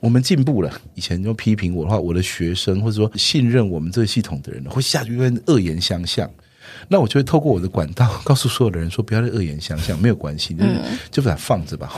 [0.00, 0.80] 我们进步了。
[0.94, 6.30] 以前就批评我的话，我的学生或者说信任我们这个系统的人会下去跟恶言相向。
[6.88, 10.64] 那我就会透过我的管道 告诉所有的人说，不要再恶言相向，没有关系，就
[11.10, 11.90] 就把它放着吧。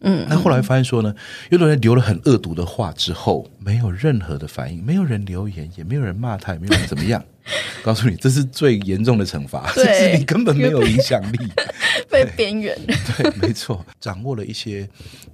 [0.00, 1.14] 嗯， 那后来发现说呢，
[1.50, 7.22] 有的人留了很恶毒的话之后，没有任何的反应，没有人留言，也没有人骂他，也没有人怎么样。
[7.82, 11.38] 告诉你，这是最严重的惩罚，就是你根本没有影响力，
[12.10, 12.76] 被边缘。
[12.86, 14.88] 对，没错，掌握了一些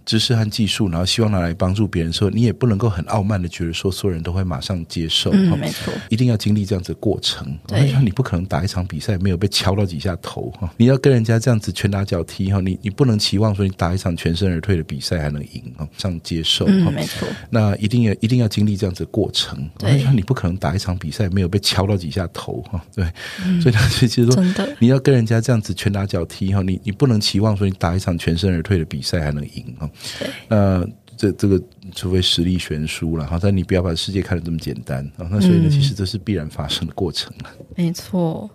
[0.04, 5.30] 知识和技术，然后希望拿来帮助别人的时候，你也不能够很傲慢的觉得说所有人都会马上接受。
[5.32, 7.56] 嗯，没错，一定要经历这样子的过程。
[7.66, 16.66] 对，你不可能打一场比赛没有被敲到几下头哈，你要跟人家这样子拳打脚踢哈，你你不能期望说你打一场全身而退的比赛还能赢啊，这样接受。
[16.66, 19.68] 嗯，没错，那一定要一定要经历这样子的过程。
[19.78, 23.06] 对，你不可能打一场比赛没有被敲到几下头哈，对，
[23.44, 24.44] 嗯、所以他其实说，
[24.78, 29.88] 你要跟人家这样子拳打脚踢哈，你你不能期望说你打一场全身而退的比赛还能赢哈。
[30.18, 30.86] 对，那
[31.16, 31.62] 这这个
[31.94, 35.28] 除非实力悬殊了哈，但你不要把世界看得这么简单啊。
[35.30, 37.32] 那所以呢，其实这是必然发生的过程。
[37.76, 38.50] 没错，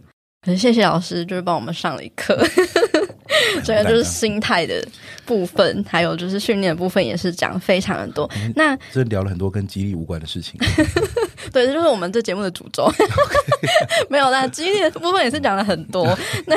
[0.45, 2.38] 很谢谢老师，就是帮我们上了一课。
[3.63, 4.86] 这个就是心态的
[5.25, 8.29] 部分，还有就是训练的部分，也是讲非常的多。
[8.36, 10.60] 嗯、那这聊了很多跟激励无关的事情。
[11.51, 12.91] 对，这就是我们这节目的主轴。
[14.10, 16.05] 没有啦，激烈的部分也是讲了很多。
[16.45, 16.55] 那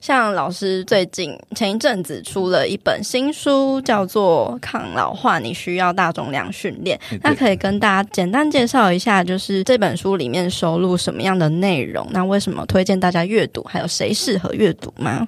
[0.00, 6.98] 像老师最近前一阵子出了一本新书，叫做《抗老化你需要大重量训练》。
[7.22, 12.06] 那可以跟大家简单介绍一下，就是这本书里面收录什么样的内容？
[12.10, 13.62] 那为什么推荐大家阅读？
[13.64, 15.26] 还有谁适合阅读吗？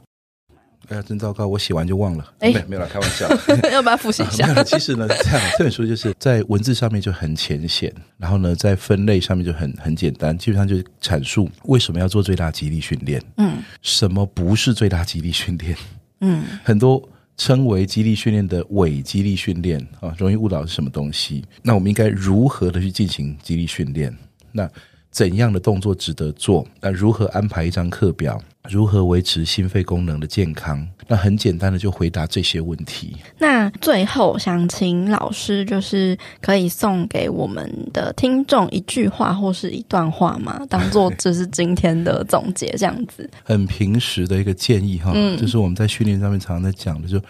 [0.88, 1.46] 哎呀，真糟糕！
[1.46, 2.32] 我写完就忘了。
[2.40, 3.28] 哎，没有了，开玩笑。
[3.70, 4.46] 要不要复习一下？
[4.52, 13.22] 啊、其实呢，这样这本书就是在文字上面就很浅显，然后呢，在分类上面就很很简单，基本上就是阐述为什么要做最大肌力训练。
[13.36, 15.76] 嗯，什么不是最大肌力训练？
[16.20, 17.02] 嗯， 很多
[17.36, 21.44] 称为肌力训练的伪肌力训练啊，容易误导是什么东西？
[21.62, 24.14] 那我们应该如何的去进行肌力训练？
[24.52, 24.68] 那
[25.12, 26.66] 怎样的动作值得做？
[26.80, 28.42] 那如何安排一张课表？
[28.70, 30.88] 如何维持心肺功能的健康？
[31.06, 33.16] 那很简单的就回答这些问题。
[33.38, 40.64] 那最后想请老师，就是可以送给我们的听众一句话或是一段话吗？
[40.70, 43.28] 当做这是今天的总结，这样子。
[43.44, 47.20] 很平时的一个建议哈，嗯，就是我们在训练上面常常在讲的，就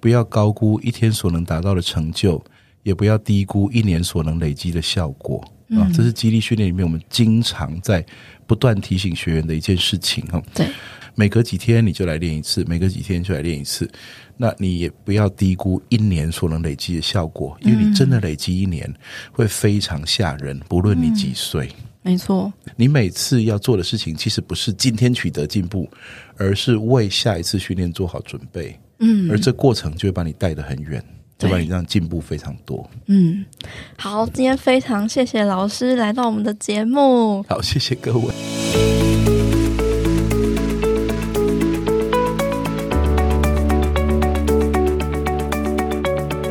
[0.00, 2.42] 不要高估一天所能达到的成就，
[2.82, 5.42] 也不要低估一年所能累积的效果。
[5.70, 8.02] 啊，这是激励训练里面我们经常在
[8.46, 10.42] 不断提醒学员的一件事情哈。
[10.54, 10.66] 对，
[11.14, 13.86] 每隔几天你就来练一次，每隔几天就来练一次。
[14.38, 18.90] 那你也不要低估一年所能累积的效果，因为你真的累积一年
[19.30, 21.68] 会非常吓人，不论你几岁。
[22.00, 25.86] 没错，你每次要做的事情其实不是今天取得进步，
[26.38, 28.74] 而是为下一次训练做好准备。
[29.00, 31.04] 嗯，而这过程就会把你带得很远。
[31.38, 32.84] 就把你这样进步非常多。
[33.06, 33.44] 嗯，
[33.96, 37.44] 好，今天非常谢谢老师来到我们的节目。
[37.48, 38.24] 好，谢谢各位。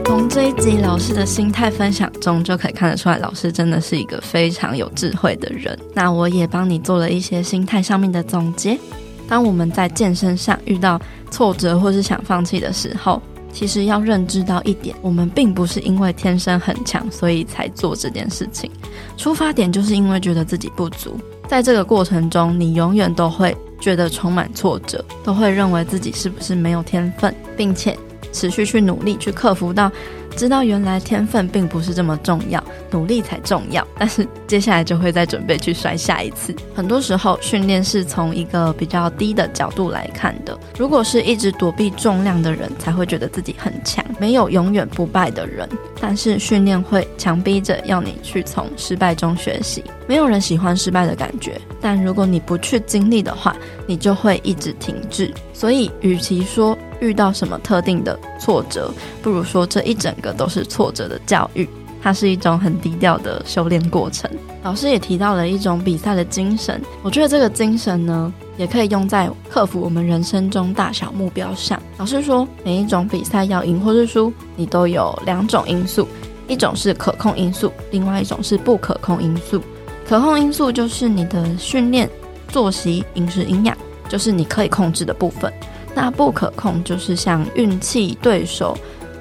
[0.05, 5.77] 从这一集老师的心态分享中，就可以看得出来，老师真的是一个非常有智慧的人。
[5.93, 8.79] 那我也帮你做了一些心态上面的总结。
[9.27, 10.97] 当我们在健身上遇到
[11.29, 13.21] 挫折或是想放弃的时候，
[13.57, 18.69] 其实要认知到一点，我们并不是因为天生很强，所以才做这件事情。
[19.17, 27.97] 出发点就是因为觉得自己不足，在这个过程中，你永远都会觉得充满挫折，都会认为自己是不是没有天分，并且
[28.31, 29.91] 持续去努力去克服到。
[30.37, 33.85] 知道原来天分并不是这么重要，努力才重要。
[33.97, 36.55] 但是接下来就会再准备去摔下一次。
[36.75, 40.57] 很多时候训练是从一个比较低的角度来看的。
[40.77, 44.05] 如果是一直躲避重量的人，才会觉得自己很强。
[44.19, 45.67] 没有永远不败的人，
[45.99, 49.83] 但是训练会强逼着要你去从失败中学习。
[50.07, 53.55] 没有人喜欢失败的感觉，但如果你不去经历的话，
[53.87, 55.33] 你就会一直停滞。
[55.51, 61.67] 所以，与其说，遇到什么特定的挫折，不如说这一整个都是挫折的教育。
[61.99, 64.29] 它是一种很低调的修炼过程。
[64.63, 71.81] 老师也提到了一种比赛的精神，我觉得这个精神呢，也可以用在克服我们人生中大小目标上。
[71.97, 76.07] 老师说，每一种比赛要赢或是输，你都有两种因素，
[76.47, 79.61] 一种是可控因素，另外一种是不可控因素。
[80.07, 82.09] 可控因素就是你的训练、
[82.47, 83.75] 作息、饮食、营养，
[84.07, 85.51] 就是你可以控制的部分。
[85.95, 88.77] 那不可控就是像运气、对手、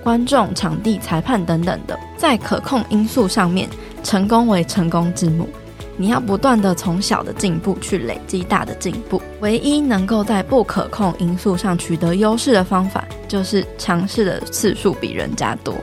[0.06, 1.98] 观众、场地、裁判等等的。
[2.16, 3.68] 在可控因素上面，
[4.04, 5.48] 成功为成功之母。
[5.96, 9.20] 你要不断的从小的进步去累积大的进步。
[9.40, 15.74] 唯一能够在不可控因素上取得优势的方法，就是尝试的次数比人家多。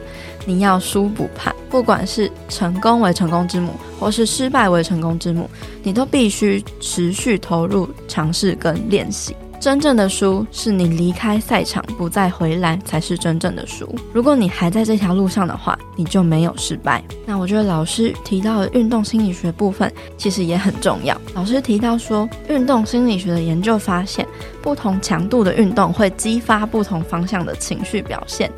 [0.45, 5.49] 你要输不怕，不管是成功为成功之母，或是失败为成功之母，
[5.83, 9.35] 你都必须持续投入尝试跟练习。
[9.63, 13.87] 真正的输是你离开赛场不再回来，才是真正的输。
[14.11, 17.01] 如果你还在这条路上的话，你就没有失败。
[17.25, 21.17] 那我觉得老师提到的运动心理学部分其实也很重要。
[21.33, 24.27] 老师提到说，运动心理学的研究发现，
[24.61, 28.51] 不同强度的运动会激发不同方向的情绪表现。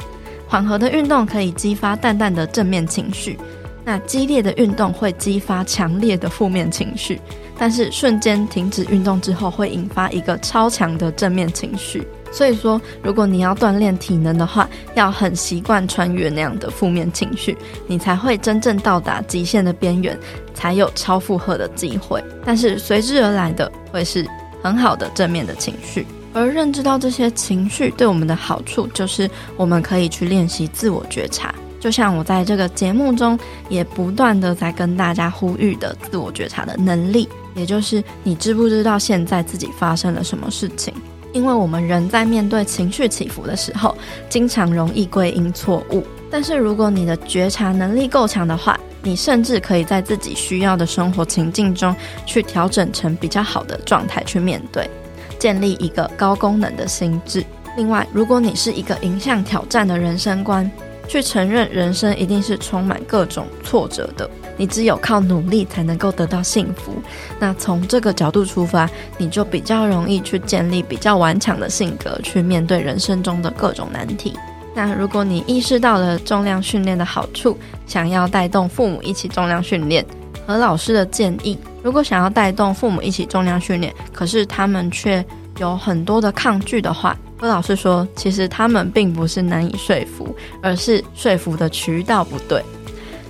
[0.47, 3.37] 缓和的运动可以激发淡淡的正面情绪，
[3.85, 7.21] 那激烈的运动会激发强烈的负面情绪。
[7.57, 12.05] 但是瞬间停止运动之后，会引发一个超强的正面情绪。
[12.29, 20.19] 所以说，如果你要锻炼体能的话，要很习惯穿越那样的负面情绪，你才会真正到达极限的边缘，
[20.53, 22.21] 才有超负荷的机会。
[22.43, 24.27] 但是随之而来的会是
[24.61, 26.05] 很好的正面的情绪。
[26.33, 31.55] 而认知到这些情绪对我们的好处，就是我们可以去练习自我觉察。
[31.85, 33.37] 就像我在这个节目中
[33.69, 37.29] 也不断的在跟大家呼吁的自我觉察的能力。
[37.53, 40.91] 也就是你知不知道现在自己发生了什么事情？
[41.31, 43.95] 因为我们人在面对情绪起伏的时候，
[44.27, 46.03] 经常容易归因错误。
[46.31, 54.89] 但是如果你的觉察能力够强的话，你甚至可以在自己需要的生活情境中去调整成比较好的状态去面对，
[55.37, 57.45] 建立一个高功能的心智。
[57.77, 60.69] 另外，如果你是一个迎向挑战的人生观，
[61.07, 66.93] 去承认人生一定是充满各种挫折的，你只有靠努力才能够得到幸福。
[67.39, 74.33] 那从这个角度出发，你就比较容易去建立比较顽强的性格，去面对人生中的各种难题。
[74.73, 80.05] 那如果你意识到了重量训练的好处，想要带动父母一起重量训练，
[80.45, 85.23] 何老师的建议，如果想要带动父母一起重量训练，可是他们却
[85.59, 92.63] 有很多的抗拒的话，我老师说，其实他们并不是难以说服，而是说服的渠道不对。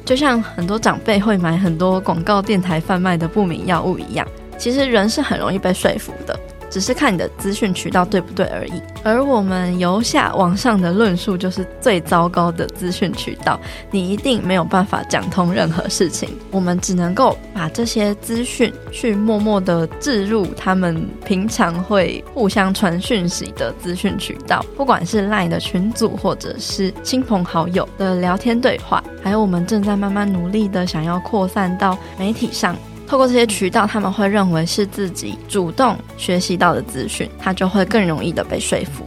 [0.06, 4.28] 就像很多长辈会买很多广告电台贩卖的不明药物一样，
[4.58, 6.39] 其实人是很容易被说服的。
[6.76, 13.57] 只是看你的资讯渠道对不对而已，而我们由下往上的论述就是最糟糕的资讯渠道，
[13.91, 16.38] 你一定没有办法讲通任何事情。
[16.51, 32.76] 我们只能够把这些资讯去默默的置入他们平常会互相传讯息的资讯渠道，不管是 LINE 的群组，或者是亲朋好友的聊天对话，还有我们正在慢慢努力的想要扩散到媒体上。
[33.08, 39.06] 透过这些渠道，他们会认为是自己主动学习到的资讯，他就会更容易的被说服。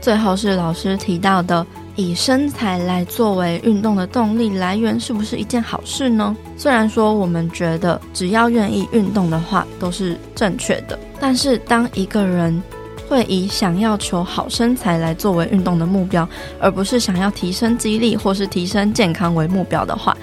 [0.00, 1.66] 最后是老师提到的，
[1.96, 6.36] 以身材来作为运动的动力来源，是不是一件好事呢？
[6.58, 12.62] 虽然说我们觉得只要愿意运动的话都是正确的，但是当一个人
[13.08, 16.28] 会以想要求好身材来作为运动的目标，
[16.60, 20.14] 而不是想要提升肌力或是提升健康为目标的话，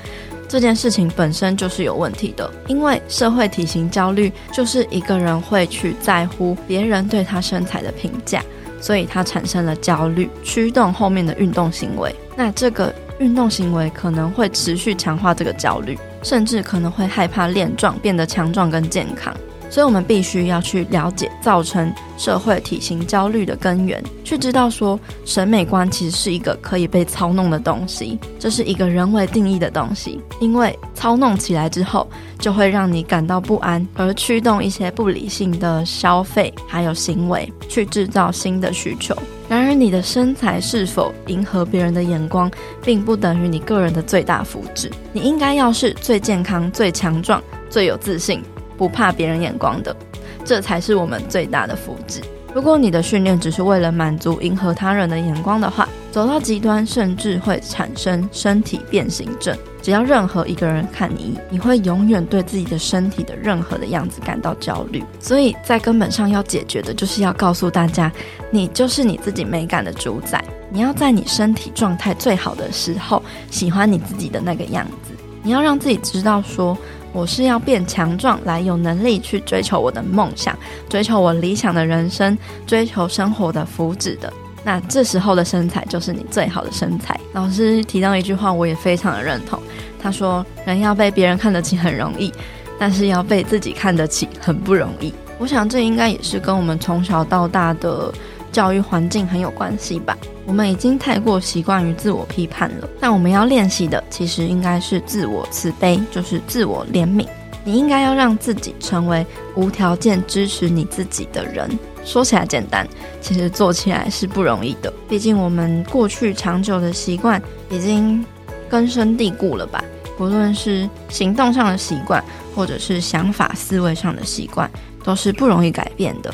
[0.51, 8.43] 这件事情本身就是有问题的，因为社会体型焦虑就是一个人会去在乎别人对他身材的评价，
[8.81, 12.13] 所以他产生了焦虑，驱动后面的运动行为。
[12.35, 19.33] 那这个运动行为可能会持续强化这个焦虑，甚至可能会害怕练壮，变得强壮跟健康。
[19.71, 30.19] 所以，我们必须要去了解造成社会体型焦虑的根源，去知道说，审美观其实是一个可以被操弄的东西，这是一个人为定义的东西。
[30.41, 32.05] 因为操弄起来之后，
[32.37, 39.15] 就会让你感到不安，而驱动一些不理性的消费还有行为，去制造新的需求。
[39.47, 42.51] 然而，你的身材是否迎合别人的眼光，
[42.83, 44.91] 并不等于你个人的最大福祉。
[45.13, 48.43] 你应该要是最健康、最强壮、最有自信。
[48.81, 49.95] 不怕别人眼光的，
[50.43, 52.19] 这才是我们最大的福祉。
[52.51, 59.55] 如果你的训练只是为了满足迎合他人的眼光的话，走到极端，甚至会产生身体变形症。
[59.83, 65.03] 只要任何一个人看你，你会永远对自己的身体的任何的样子感到焦虑。
[65.19, 68.11] 所以在根本上要解决的，就是要告诉大家，
[68.49, 70.43] 你就是你自己美感的主宰。
[70.71, 73.21] 你要在你身体状态最好的时候，
[73.51, 75.13] 喜欢你自己的那个样子。
[75.43, 76.75] 你要让自己知道说。
[77.13, 80.57] 我是要变强壮，来有能力去追求我的梦想，
[80.89, 84.31] 追求我理想的人生，追求生活的福祉的。
[84.63, 87.19] 那这时候的身材就是你最好的身材。
[87.33, 89.59] 老师提到一句话，我也非常的认同。
[90.01, 92.31] 他说：“人要被别人看得起很容易，
[92.79, 98.13] 但是要被自己看得起很不容易。”我想这应该也是跟我们从小到大的。
[98.51, 100.17] 教育环境很有关系吧？
[100.45, 102.89] 我们已经太过习惯于自我批判了。
[102.99, 107.27] 但我们要练习的，其实应该是自我慈悲，就是自我怜悯。
[107.63, 109.25] 你应该要让自己成为
[109.55, 111.69] 无条件支持你自己的人。
[112.03, 112.87] 说起来简单，
[113.21, 114.91] 其实做起来是不容易的。
[115.07, 117.39] 毕竟我们过去长久的习惯
[117.69, 118.25] 已经
[118.67, 119.83] 根深蒂固了吧？
[120.17, 122.23] 不论是行动上的习惯，
[122.55, 124.69] 或者是想法思维上的习惯，
[125.03, 126.33] 都是不容易改变的。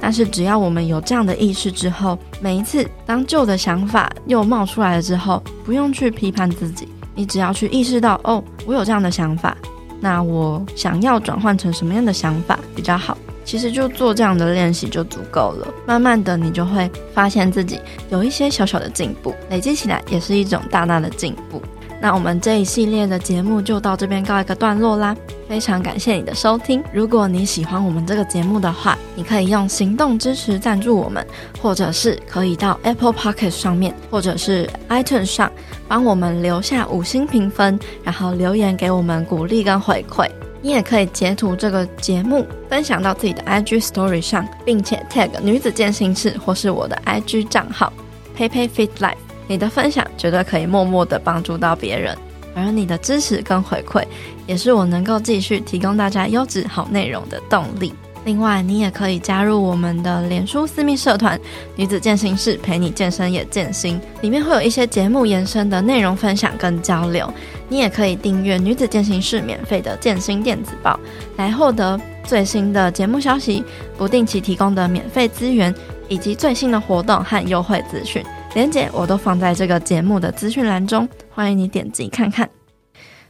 [0.00, 9.56] 但是，只要我们有这样的意识之后，每一次当旧的想法又冒出来了之后，不用去批判自己，你只要去意识到，哦，我有这样的想法，
[10.00, 13.16] 那我想要转换成什么样的想法比较好？
[13.44, 15.66] 其实就做这样的练习就足够了。
[15.84, 21.60] 慢慢的，你就会发现自己有一些小小的进步，累积起来也是一种大大的进步。
[22.00, 25.14] 那我们这一系列的节目就到这边告一个段落啦，
[25.46, 26.82] 非常感谢你的收听。
[26.94, 31.24] 如果你喜欢我们这个节目的话，你可以用行动支持赞助我们，
[31.60, 35.52] 或者是可以到 Apple Podcast 上面，或者是 iTunes 上
[35.86, 40.26] 帮我们留下五星评分，然后留言给我们鼓励跟回馈。
[40.62, 47.92] 你也可以截图这个节目分享到自己的 IG Story 上，并且 tag 女子健身室或是我的 IG 账号
[48.38, 49.29] PeiPeiFit Life。
[49.50, 52.16] 你的分享绝对可以默默的帮助到别人，
[52.54, 54.04] 而你的支持跟回馈，
[54.46, 57.92] 也是我能够继续提供大家优质好内容的动力。
[58.24, 61.36] 另外，你也可以加入我们的脸书私密社团
[61.74, 64.00] “女子健身室”，陪你健身也健心。
[64.20, 67.28] 里面会有一些节目延伸的内容分享跟交流。
[67.68, 70.96] 你也可以订阅“女子健身室”免费的健心电子报，
[71.38, 73.64] 来获得最新的节目消息、
[73.98, 75.74] 不定期提供的免费资源
[76.06, 78.24] 以及最新的活动和优惠资讯。
[78.54, 82.48] 连接我都放在这个节目的资讯栏中，欢迎你点击看看。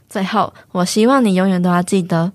[0.09, 2.31] 最后，我希望你永远都要记得。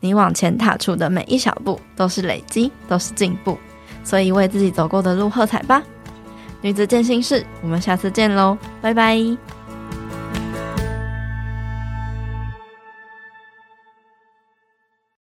[0.00, 3.58] 你往前踏出的每一小步都是累积，都是进步，
[4.02, 5.82] 所以为自己走过的路喝彩吧！
[6.62, 9.53] 女子健心室，我们下次见喽，拜拜。